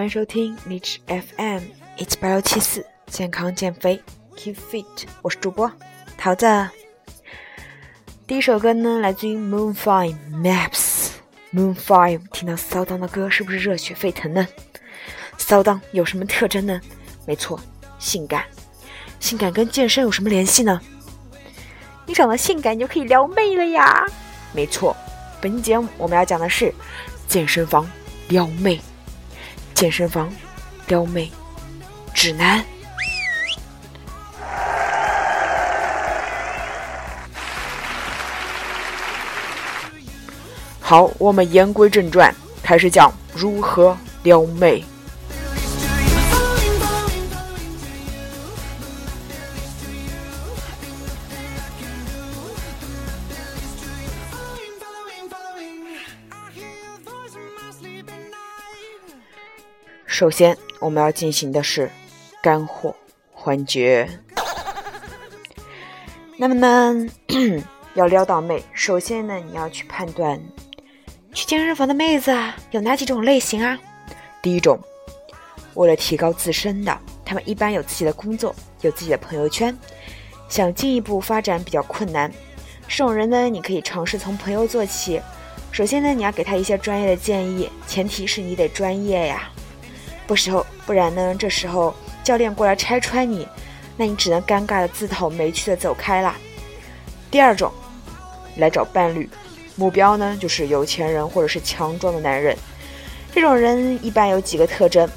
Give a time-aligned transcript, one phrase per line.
[0.00, 1.60] 欢迎收听荔枝 FM
[1.98, 4.02] 一七八幺七四健康减肥
[4.34, 4.86] Keep Fit，
[5.20, 5.70] 我是主播
[6.16, 6.46] 桃子。
[8.26, 11.10] 第一首歌呢，来自于 Moon Five Maps。
[11.52, 14.48] Moon Five 听到骚荡的歌，是不是热血沸腾呢？
[15.36, 16.80] 骚荡有什么特征呢？
[17.26, 17.60] 没错，
[17.98, 18.46] 性感。
[19.18, 20.80] 性感跟健身有什么联系呢？
[22.06, 24.06] 你长得性感，你就可以撩妹了呀。
[24.54, 24.96] 没错，
[25.42, 26.72] 本期节目我们要讲的是
[27.28, 27.86] 健身房
[28.28, 28.80] 撩妹。
[29.80, 30.30] 健身房
[30.88, 31.32] 撩妹
[32.12, 32.62] 指南。
[40.82, 42.30] 好，我们言归正传，
[42.62, 44.84] 开始讲如何撩妹。
[60.10, 61.88] 首先，我们要进行的是
[62.42, 62.94] 干货
[63.32, 64.06] 环节。
[66.36, 67.06] 那么呢，
[67.94, 70.38] 要撩到妹，首先呢，你要去判断
[71.32, 72.36] 去健身房的妹子
[72.72, 73.78] 有哪几种类型啊？
[74.42, 74.78] 第一种，
[75.74, 79.74] 为了提高自身的，她们一般有自己的工作，有自己的朋友圈，
[80.48, 82.30] 想进一步发展比较困难。
[82.88, 85.22] 这种人呢，你可以尝试从朋友做起。
[85.70, 89.48] 首先呢，你要给他一些专业的建议，前提是你得专业呀。
[90.30, 91.34] 不时候，不然呢？
[91.34, 91.92] 这时候
[92.22, 93.48] 教练过来拆穿你，
[93.96, 96.32] 那你只能尴尬的自讨没趣的走开了。
[97.32, 97.72] 第二种，
[98.54, 99.28] 来找伴侣，
[99.74, 102.56] 目标呢就是有钱人或者是强壮的男人。
[103.32, 105.10] 这种人一般有几个特征：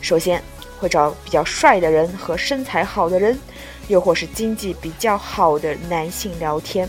[0.00, 0.42] 首先
[0.78, 3.38] 会找比较帅的人和身材好的人，
[3.88, 6.88] 又或是经济比较好的男性聊天。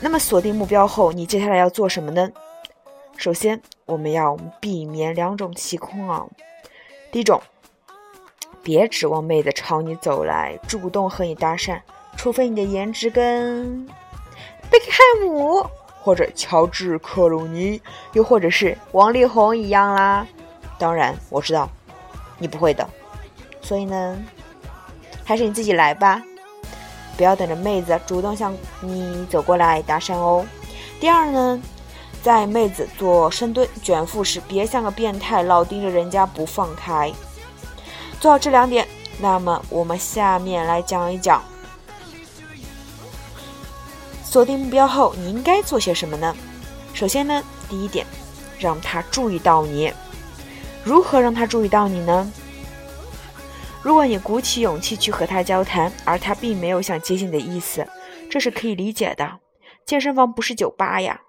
[0.00, 2.30] 那么锁定目标后，你接下来要做什么呢？
[3.16, 6.30] 首先，我们要避免两种情况。
[7.16, 7.40] 第一种，
[8.62, 11.80] 别指望妹子朝你走来主动和你搭讪，
[12.14, 13.86] 除非你的颜值跟
[14.70, 15.66] 贝克汉姆
[16.02, 17.80] 或者乔治克鲁尼，
[18.12, 20.26] 又或者是王力宏一样啦。
[20.78, 21.70] 当然，我知道
[22.36, 22.86] 你不会的，
[23.62, 24.22] 所以呢，
[25.24, 26.22] 还是你自己来吧，
[27.16, 30.44] 不要等着妹子主动向你走过来搭讪哦。
[31.00, 31.62] 第二呢。
[32.26, 37.12] 在妹子做深蹲、卷腹时，别像个变态，老盯着人家不放开。
[38.18, 38.84] 做好这两点，
[39.20, 41.40] 那么我们下面来讲一讲，
[44.24, 46.34] 锁定目标后你应该做些什么呢？
[46.92, 48.04] 首先呢，第一点，
[48.58, 49.92] 让他注意到你。
[50.82, 52.32] 如何让他注意到你呢？
[53.82, 57.86] 如果你鼓起勇气去和他交谈，而他并没有想接近你的意思，
[58.28, 59.38] 这是可以理解的。
[59.84, 61.20] 健身房不是酒吧呀。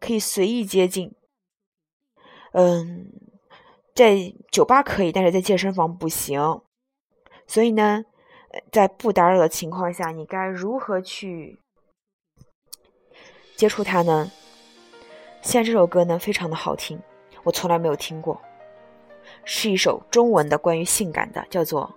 [0.00, 1.14] 可以随意接近，
[2.52, 3.12] 嗯，
[3.94, 6.62] 在酒吧可以，但是在健身房不行。
[7.46, 8.04] 所以呢，
[8.72, 11.60] 在不打扰的情况下，你该如何去
[13.56, 14.30] 接触他呢？
[15.42, 16.98] 现在这首歌呢，非常的好听，
[17.42, 18.40] 我从来没有听过，
[19.44, 21.94] 是一首中文的关于性感的，叫做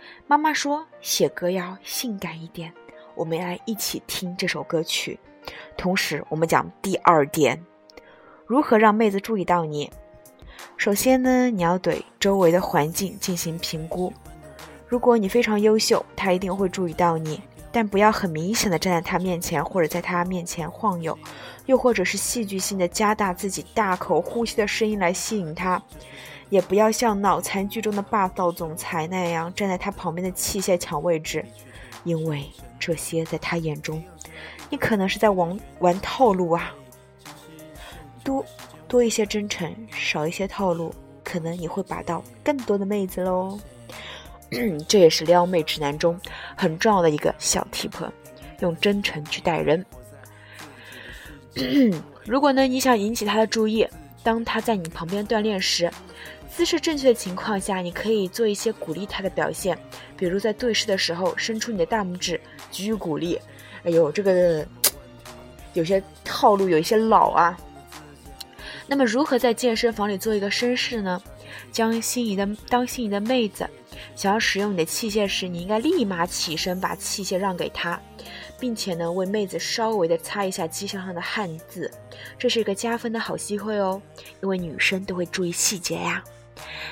[0.26, 2.70] 《妈妈说写歌要性感一点》，
[3.14, 5.18] 我们来一起听这首歌曲。
[5.76, 7.62] 同时，我们讲第二点，
[8.46, 9.90] 如何让妹子注意到你。
[10.76, 14.12] 首先呢，你要对周围的环境进行评估。
[14.86, 17.42] 如果你非常优秀，她一定会注意到你，
[17.72, 21.18] 但不要很明显的站在她面前，或者在她面前晃悠，
[21.66, 25.82] 又或者是戏剧性的加大自己大口呼吸的声音来吸引她。
[26.48, 31.44] 也不要像脑残剧中的霸道总裁那样站在她旁边的器械抢位置，
[32.04, 32.48] 因为
[32.78, 34.00] 这些在她眼中。
[34.68, 36.74] 你可能是在玩玩套路啊，
[38.24, 38.44] 多
[38.88, 43.58] 多一些真诚，少一些套路，可能你会把到更多的妹子喽。
[44.86, 46.18] 这也是撩妹指南中
[46.56, 47.90] 很重要的一个小 tip，
[48.60, 49.84] 用真诚去待人。
[52.24, 53.86] 如果呢你想引起他的注意，
[54.22, 55.90] 当他在你旁边锻炼时，
[56.48, 59.78] 姿势正确的情况下，你可以做一些鼓励他的表现，
[60.16, 62.40] 比如在对视的时候伸出你的大拇指，
[62.70, 63.38] 给予鼓励。
[63.86, 64.66] 哎呦，这个
[65.72, 67.56] 有些套路有一些老啊。
[68.88, 71.22] 那么，如何在健身房里做一个绅士呢？
[71.70, 73.66] 将心仪的当心仪的妹子
[74.14, 78.00] 想要使用你的器械时，你应该立马起身把器械让给她，
[78.58, 81.88] 并且呢，为妹子稍微的擦一下机箱上的汗渍，
[82.36, 84.02] 这是一个加分的好机会哦。
[84.42, 86.22] 因为女生都会注意细节呀。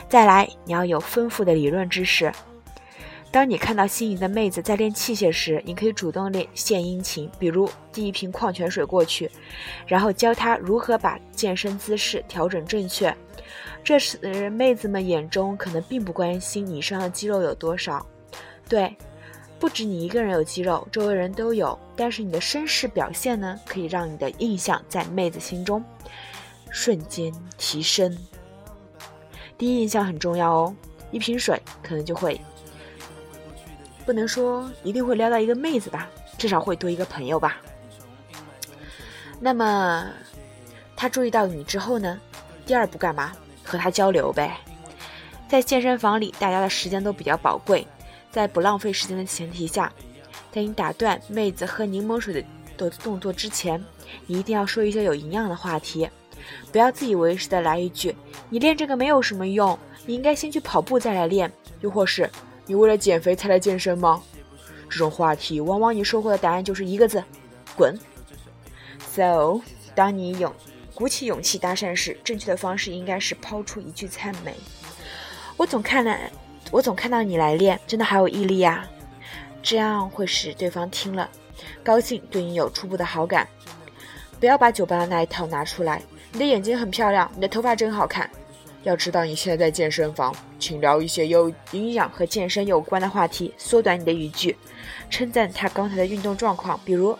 [0.08, 2.32] 再来，你要有丰富的理论知识。
[3.34, 9.28] 当你看到心仪的妹子在练器械时，你可以主动练献殷勤，比如递一瓶矿泉水过去，
[9.88, 13.12] 然后教她如何把健身姿势调整正确。
[13.82, 18.06] 这时，妹子们眼中可能并不关心你身上的肌肉有多少，
[18.68, 18.96] 对，
[19.58, 21.76] 不止你一个人有肌肉，周围人都有。
[21.96, 25.84] 但是你的绅士表现呢，可以让你的印象在妹子心中
[26.70, 28.16] 瞬间提升。
[29.58, 30.76] 第一印象很重要哦，
[31.10, 32.40] 一瓶水可能就会，
[34.04, 36.08] 不能说一定会撩到一个妹子吧，
[36.38, 37.56] 至少会多一个朋友吧。
[39.40, 40.06] 那么，
[40.96, 42.20] 他注意到你之后呢？
[42.66, 43.32] 第二步干嘛？
[43.62, 44.58] 和他交流呗。
[45.48, 47.86] 在健身房里，大家的时间都比较宝贵，
[48.30, 49.92] 在不浪费时间的前提下，
[50.50, 52.44] 在你打断妹子喝柠檬水的
[52.76, 53.82] 的动作之前，
[54.26, 56.08] 你一定要说一些有营养的话题。
[56.72, 58.14] 不要自以为是的来一句
[58.50, 62.28] ：“你练这个没有什么用，你应该先去跑步再来练。”又或是
[62.66, 64.22] “你为了减肥才来健身吗？”
[64.88, 67.22] 这种话题，往往你收获的答案就是一个字：
[67.76, 67.98] 滚。
[69.12, 69.60] So，
[69.94, 70.52] 当你勇
[70.94, 74.54] 鼓起勇气搭讪时，正确的方式应该是抛出一句赞美。
[75.56, 76.16] 我总看了，
[76.70, 78.86] 我总看到你来练，真的好有毅力呀！
[79.62, 81.28] 这样会使对方听了
[81.82, 83.48] 高兴，对你有初步的好感。
[84.38, 86.02] 不要把酒吧的那一套拿出来。
[86.32, 88.28] 你的眼睛很漂亮，你的头发真好看。
[88.84, 94.56] 要知道你现在在健身房，请聊一些有营养和健身有关的话题，缩短你的语句，
[95.10, 96.78] 称赞他刚才的运动状况。
[96.84, 97.18] 比如，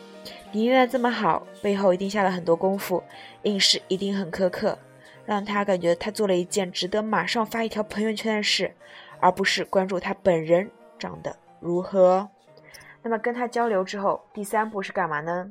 [0.53, 3.03] 你练得这么好，背后一定下了很多功夫，
[3.43, 4.79] 饮食一定很苛刻，
[5.25, 8.75] 让他感觉他做了一件值得马上发一条朋友圈的事，
[9.19, 12.29] 而不是关注他本人长得如何。
[13.03, 15.51] 那么跟他交流之后，第三步是干嘛呢？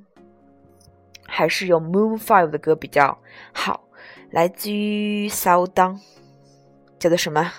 [1.26, 3.18] 还是用 Moon Five 的歌比较
[3.52, 3.83] 好，
[4.34, 6.00] 来自于 Sound，
[6.98, 7.54] 叫做什么？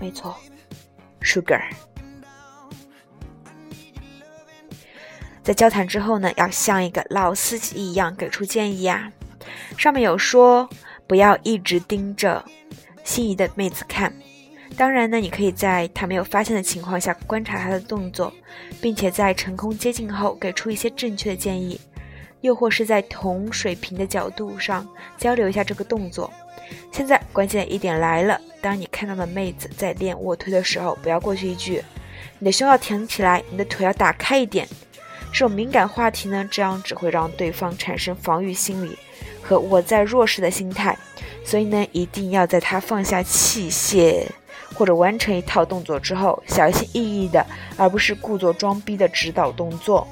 [0.00, 0.34] 没错
[1.20, 1.62] ，Sugar。
[5.44, 9.12] 在交谈之后呢，要像一个老司机一样给出建议啊。
[9.76, 10.68] 上面有说，
[11.06, 12.44] 不要一直盯着
[13.04, 14.12] 心仪的妹子看。
[14.76, 18.32] 当然呢，你可以在她没有发现的情况下观察她的动作，
[18.80, 21.80] 并且在成功接近后给出一些正确的建议。
[22.40, 24.86] 又或是在同水平的角度上
[25.16, 26.30] 交流一下这个动作。
[26.92, 31.82] 现在关键一点来了：当你看到的妹子在练卧推的时候，不要过去一句
[32.38, 34.68] “你的胸要挺起来，你的腿要打开一点”
[35.32, 38.98] 这种敏感话题呢，这样只会让对方产生防御心理
[39.42, 40.96] 和我在弱势的心态。
[41.44, 44.26] 所以呢，一定要在他放下器械
[44.74, 47.44] 或者完成一套动作之后，小心翼翼的，
[47.78, 50.06] 而不是故作装逼的指导动作。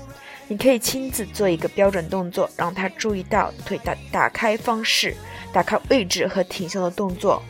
[0.48, 5.16] 你可以亲自做一个标准动作，让他注意到腿的打开方式、
[5.52, 7.42] 打开位置和挺胸的动作。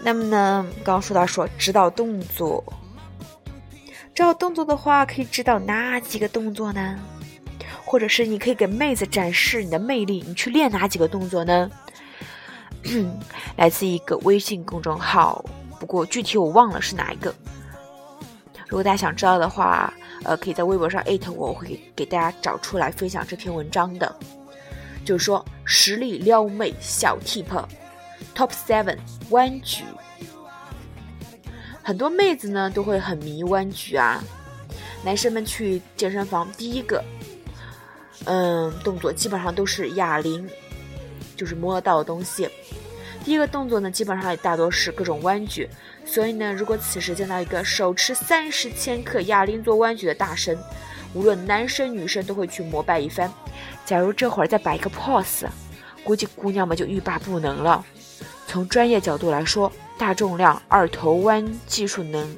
[0.00, 2.64] 那么呢，刚刚说到说指导动作，
[4.14, 6.98] 指导动作的话，可以指导哪几个动作呢？
[7.84, 11.70] 或者是你可以给妹子展示你的魅力，你去练哪几个动作呢？
[13.56, 15.44] 来自一个微信公众号，
[15.80, 17.34] 不过具体我忘了是哪一个。
[18.68, 19.92] 如果大家想知道的话，
[20.24, 24.14] 呃，可以在微博上艾特我，我会给大家找出来分享这篇文章的。
[25.04, 28.98] 就是说，实力撩妹小 tip，top seven
[29.30, 29.84] 弯举。
[31.82, 34.22] 很多妹子呢都会很迷弯举啊。
[35.02, 37.02] 男生们去健身房，第一个，
[38.26, 40.46] 嗯，动作基本上都是哑铃，
[41.36, 42.46] 就是摸得到的东西。
[43.24, 45.66] 第一个动作呢，基本上也大多是各种弯举。
[46.10, 50.58] 所以呢，如果此时见到一个手持三十千克哑铃做弯举的大神，
[51.12, 53.30] 无论男生女生都会去膜拜一番。
[53.84, 55.46] 假如这会儿再摆一个 pose，
[56.02, 57.84] 估计姑娘们就欲罢不能了。
[58.46, 62.36] 从专业角度来说，大重量二头弯技术能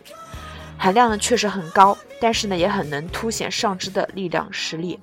[0.76, 4.98] 含量呢确实很高，但是呢也很能凸显上肢的力量实力。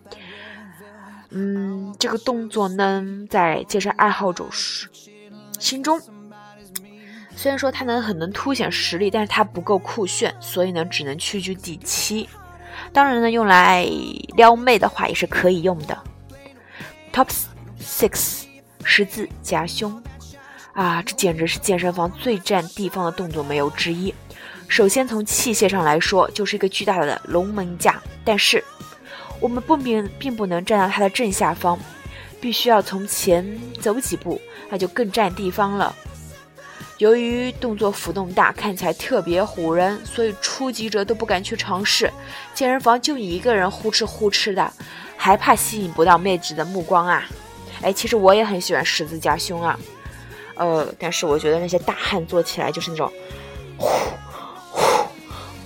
[1.29, 4.45] 嗯，这个动作呢，在健身爱好者
[5.57, 6.01] 心中。
[7.37, 12.27] 虽然说它能很能凸显实力，但是它不够酷炫，所以呢只能屈居第七。
[12.91, 13.87] 当然呢，用来
[14.35, 15.95] 撩妹的话也是可以用的。
[17.13, 17.29] Top
[17.79, 18.45] six
[18.83, 20.01] 十字夹胸
[20.73, 24.11] 啊，这简直是健身房最占地方的动作没有之一。
[24.67, 28.63] 首先从器械上来说，就是一个巨大的龙门架，但是
[29.39, 31.77] 我们不并并不能站到它的正下方，
[32.41, 35.95] 必须要从前走几步，那就更占地方了。
[36.97, 42.11] 由于动作浮动大，看起来特别唬人，所以初级者都不敢去尝试。
[42.55, 44.73] 健身房就你一个人呼哧呼哧的，
[45.15, 47.23] 还怕吸引不到妹子的目光啊？
[47.83, 49.79] 哎，其实我也很喜欢十字架胸啊，
[50.55, 53.11] 呃，但是我觉得那些大汉做起来就是那种
[53.77, 53.87] 呼
[54.71, 55.07] 呼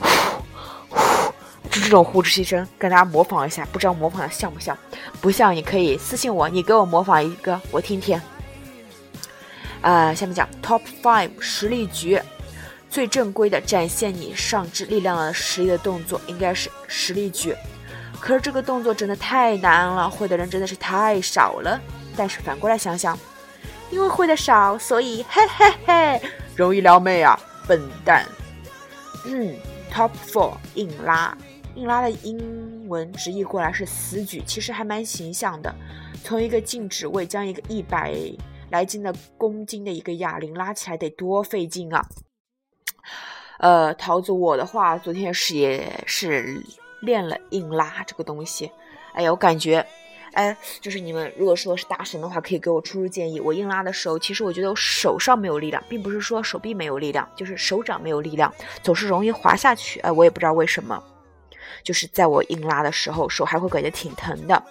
[0.01, 0.43] 呼
[0.89, 1.33] 呼，
[1.69, 4.77] 就这种呼气声，跟大家模仿一下，不知道模仿的像不像？
[5.21, 8.21] 不像你可以私信我，你给我模仿一个，我听听。
[9.81, 12.21] 呃，下面讲 Top Five 实力局，
[12.89, 17.55] 最正规的展现你上肢力量的实力的动作应该是实力举。
[18.19, 21.81] 可是这个动作真的太难了，会的人真的是太少了。
[22.15, 23.17] 但是反过来想想，
[23.89, 26.21] 因为会的少，所以嘿嘿嘿，
[26.55, 28.25] 容易撩妹啊，笨蛋。
[29.25, 29.55] 嗯
[29.91, 31.35] ，Top Four 硬拉，
[31.75, 35.73] 硬拉的英文直译过来是死举，其实还蛮形象的。
[36.23, 38.13] 从一个静止位将一个一百
[38.71, 42.03] 来斤的公斤的一个哑铃拉起来得多费劲啊！
[43.59, 46.63] 呃，桃子，我的话昨天是也是。
[47.01, 48.71] 练了硬拉这个东西，
[49.15, 49.83] 哎呀，我感觉，
[50.33, 53.39] 哎，就是你们如果说是大神的话，可以给我出出建议。
[53.39, 59.99] 我硬拉的时候，其实我觉得我手上没有力量，并不是说手臂没有力量，就是手掌没有力量，总是容易滑下去。
[60.01, 61.03] 哎，我也不知道为什么，
[61.81, 64.63] 就是在我硬拉的时候，手还会感觉挺疼的。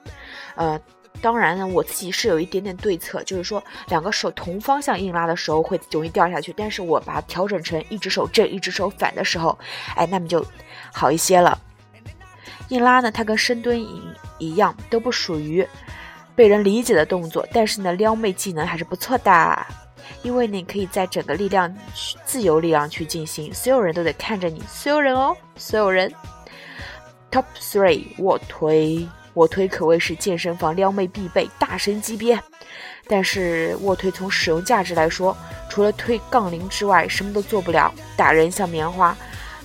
[0.55, 0.81] 呃，
[1.21, 9.59] 当然呢，我自己是有一点点对策，就是说两个手同方向硬拉的时候会容易掉下去，但是我把它调整成一只手正，一只手反的时候，
[9.97, 10.45] 哎，那么就
[10.93, 11.59] 好一些了。
[12.69, 14.03] 硬拉呢，它跟深蹲一
[14.39, 15.67] 一样，都不属于
[16.35, 19.67] 被人理解的动作，但是呢，撩妹技能还是不错的，
[20.23, 21.75] 因为你可以在整个力量
[22.25, 26.11] 自由力量去进行，所有人都得看着你，所有人哦，所有人。
[27.31, 32.39] Top three 卧推，卧推可谓是健身房撩妹必备，大神级别。
[33.07, 35.37] 但是卧推从使用价值来说，
[35.69, 39.17] 除了推杠铃之外，什么都做不了，打人像棉花。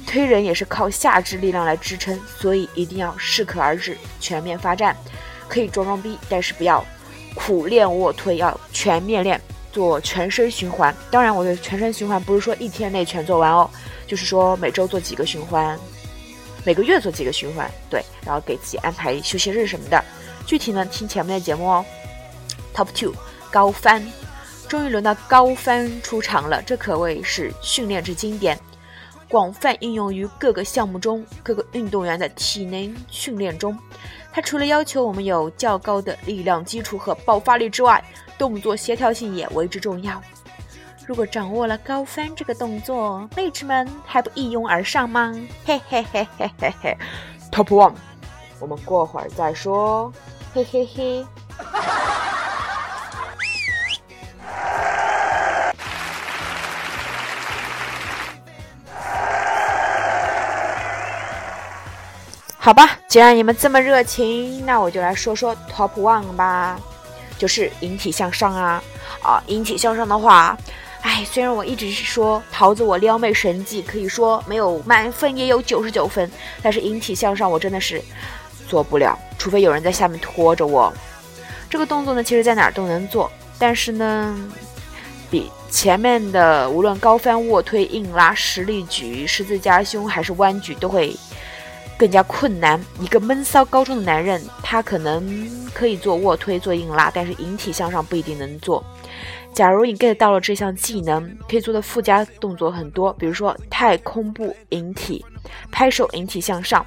[0.08, 4.96] 推人也是靠下肢力量来支撑，所以一定要适可而止，全面发展。
[5.48, 6.84] 可以装装逼，但是不要
[7.36, 9.40] 苦练卧推，要全面练，
[9.72, 10.96] 做全身循环。
[11.12, 13.70] 当然，我的全身循环不是说一天内全做完哦，
[14.08, 15.78] 就是说每周做几个循环，
[16.66, 20.04] 每个月做几个循环，对，然后给自己安排休息日什么的。
[20.46, 21.86] 具体呢，听前面的节目哦。
[22.74, 23.14] Top two
[23.52, 24.06] 高翻，
[24.68, 28.60] 终于轮到高翻出场了，这可谓是训练之经典。
[29.30, 33.78] 广泛应用于各个项目中，各个运动员的体能训练中。
[34.34, 38.04] 它除了要求我们有较高的力量基础和爆发力之外，
[38.38, 40.22] 动作协调性也为之重要。
[41.08, 45.32] 如果掌握了高翻这个动作，妹纸们还不一拥而上吗？
[45.64, 46.98] 嘿嘿嘿嘿嘿嘿
[47.52, 47.94] ，Top One，
[48.60, 50.12] 我们过会儿再说。
[50.52, 51.26] 嘿嘿嘿。
[62.58, 66.80] 好吧，既然你们这么热情，那我就来说说 top one 吧，
[67.38, 68.82] 就是引体向上啊
[69.22, 69.44] 啊！
[69.46, 70.58] 引体向上的话，
[71.06, 76.30] 哎，虽然我一直是说桃子我撩妹神技，可以说没有满分也有九十九分，
[76.64, 78.02] 但是引体向上我真的是
[78.68, 80.92] 做不了，除非有人在下面拖着我。
[81.70, 84.36] 这个动作呢，其实在哪儿都能做，但是呢，
[85.30, 91.16] 比前面的无论高翻、卧推、硬拉、实力举、十字夹胸还是弯举都会。
[91.98, 92.84] 更加困难。
[93.00, 98.84] 一个闷骚高中的男人，他可能可以做卧推、做硬拉，但是引体向上不一定能做。
[99.56, 105.26] 假如你 get 到了这项技能，可以做的附加动作很多，比如说太空步引体、
[105.72, 106.86] 拍手引体向上。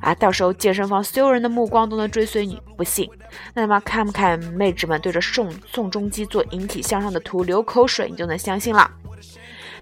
[0.00, 3.08] 啊，到时候健身房所有人的目光都能追随你，不信？
[3.54, 8.90] 那么看不看妹纸们对着宋宋仲基做引体向上的图流口水，你就能相信了。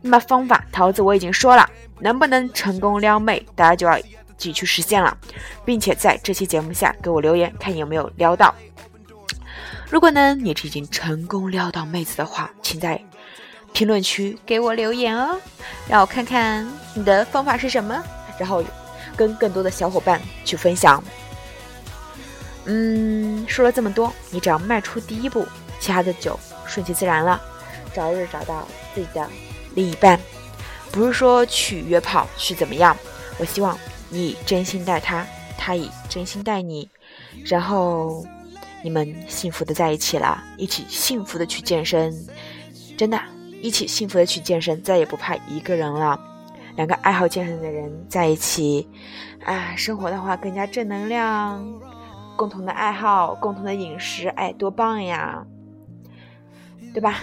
[0.03, 4.05] 那么方法，桃子我已经说了，能不能成功撩妹，大家就要自。
[4.41, 5.15] 己去实现了，
[5.67, 8.55] 并且在这期节目下给我留言，看有没有撩到。
[9.91, 13.03] 如果呢，你已经成功撩到妹子的话，请在
[13.73, 15.37] 评论区给我留言哦，
[15.89, 18.01] 让我看看你的方法是什么，
[18.39, 18.63] 然后
[19.17, 21.03] 跟更多的小伙伴去分享。
[22.67, 25.45] 嗯，说了这么多，你只要迈出第一步，
[25.81, 27.41] 其他的就顺其自然了。
[27.93, 29.29] 早日找到自己的
[29.75, 30.21] 另一半，
[30.93, 32.97] 不是说去约炮去怎么样，
[33.39, 33.77] 我希望。
[34.13, 35.25] 你真心待他，
[35.57, 36.89] 他以真心待你，
[37.45, 38.27] 然后
[38.83, 42.15] 你们幸福的在一起了，一起幸福的去健身，
[42.97, 43.21] 真的，
[43.61, 46.19] 一起幸福的去健身，再也不怕一个人了。
[46.77, 48.89] 两个爱好健身的人在一起，
[49.45, 51.63] 啊，生活的话更加正能量，
[52.37, 55.45] 共同的爱好，共同的饮食，哎，多棒呀，
[56.95, 57.21] 对吧？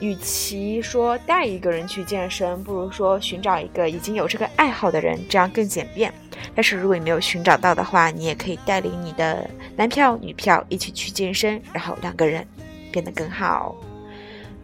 [0.00, 6.12] 与其说带一个人去健身，不如说寻找一个已经有这个爱好的人，这样更简便。
[6.54, 12.46] 但是如果你没有寻找到的话，你也可以带领你的男票、女票一起去健身，然后两个人
[12.92, 13.74] 变得更好。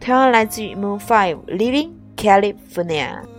[0.01, 3.32] 同样来自于 Moon Five Living California。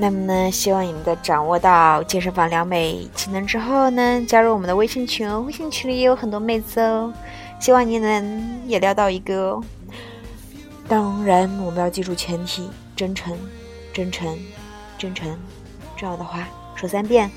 [0.00, 5.40] 那么呢，希望你们在掌握到健身房撩妹技能之后呢，加入我们的微信群哦。
[5.40, 7.12] 微信群里也有很多妹子哦，
[7.58, 9.64] 希望你能也撩到一个哦。
[10.86, 13.36] 当然，我们要记住前提：真诚，
[13.92, 14.38] 真诚，
[14.96, 15.36] 真诚。
[15.96, 17.28] 重要的话说三遍。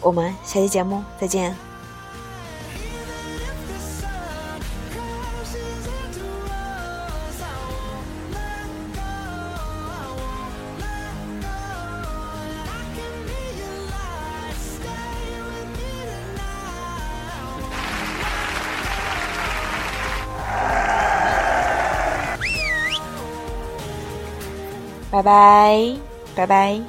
[0.00, 1.67] 我们下期节目再见。
[25.18, 25.96] 拜拜，
[26.36, 26.80] 拜拜。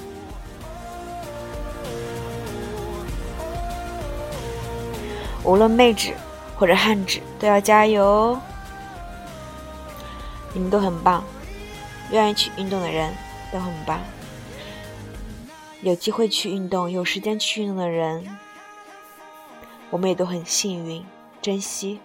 [5.43, 6.13] 无论妹纸
[6.55, 8.41] 或者汉纸，都要加油哦！
[10.53, 11.23] 你们都很棒，
[12.11, 13.11] 愿意去运动的人
[13.51, 13.99] 都很棒。
[15.81, 18.37] 有机会去运动、有时间去运动的人，
[19.89, 21.03] 我们也都很幸运，
[21.41, 21.99] 珍惜。